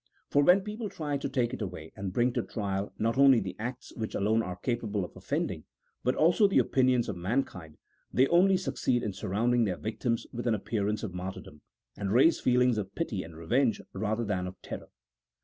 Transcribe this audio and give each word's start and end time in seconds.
For 0.31 0.41
when 0.41 0.61
people 0.61 0.89
try 0.89 1.17
to 1.17 1.29
take 1.29 1.53
it 1.53 1.61
away, 1.61 1.91
and 1.95 2.11
bring 2.11 2.33
to 2.33 2.41
trial, 2.41 2.91
not 2.97 3.19
only 3.19 3.39
the 3.39 3.55
acts 3.59 3.93
which 3.95 4.15
alone 4.15 4.41
are 4.41 4.55
capable 4.55 5.05
of 5.05 5.15
offending, 5.15 5.65
but 6.03 6.15
also 6.15 6.47
the 6.47 6.57
opinions 6.57 7.07
of 7.07 7.15
mankind, 7.15 7.77
they 8.11 8.25
only 8.29 8.57
succeed 8.57 9.03
in 9.03 9.13
sur 9.13 9.27
rounding 9.27 9.65
their 9.65 9.77
victims 9.77 10.25
with 10.33 10.47
an 10.47 10.55
appearance 10.55 11.03
of 11.03 11.13
martyrdom, 11.13 11.61
and 11.95 12.11
raise 12.13 12.39
f 12.39 12.45
eelings 12.45 12.79
of 12.79 12.95
pity 12.95 13.21
and 13.21 13.37
revenge 13.37 13.79
rather 13.93 14.25
than 14.25 14.47
of 14.47 14.59
terror. 14.63 14.89